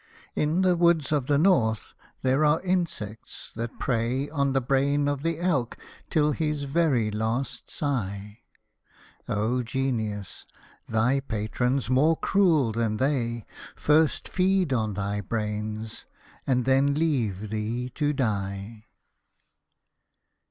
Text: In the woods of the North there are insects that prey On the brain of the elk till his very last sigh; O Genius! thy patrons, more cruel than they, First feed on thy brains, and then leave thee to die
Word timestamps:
In 0.35 0.63
the 0.63 0.75
woods 0.75 1.11
of 1.11 1.27
the 1.27 1.37
North 1.37 1.93
there 2.23 2.43
are 2.43 2.59
insects 2.63 3.51
that 3.55 3.77
prey 3.77 4.27
On 4.31 4.51
the 4.53 4.59
brain 4.59 5.07
of 5.07 5.21
the 5.21 5.37
elk 5.39 5.75
till 6.09 6.31
his 6.31 6.63
very 6.63 7.11
last 7.11 7.69
sigh; 7.69 8.39
O 9.29 9.61
Genius! 9.61 10.43
thy 10.89 11.19
patrons, 11.19 11.87
more 11.87 12.17
cruel 12.17 12.71
than 12.71 12.97
they, 12.97 13.45
First 13.75 14.27
feed 14.27 14.73
on 14.73 14.95
thy 14.95 15.21
brains, 15.21 16.07
and 16.47 16.65
then 16.65 16.95
leave 16.95 17.51
thee 17.51 17.89
to 17.89 18.11
die 18.11 18.85